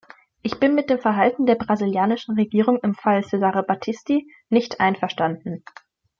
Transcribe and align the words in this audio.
Ich 0.41 0.59
bin 0.59 0.73
mit 0.73 0.89
dem 0.89 0.97
Verhalten 0.97 1.45
der 1.45 1.53
brasilianischen 1.53 2.33
Regierung 2.33 2.79
im 2.81 2.95
Fall 2.95 3.23
Cesare 3.23 3.61
Battisti 3.61 4.27
nicht 4.49 4.79
einverstanden. 4.79 5.63